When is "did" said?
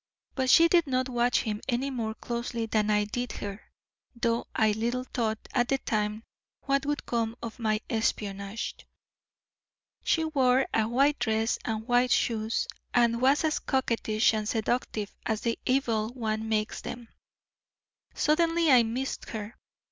0.67-0.87, 3.05-3.33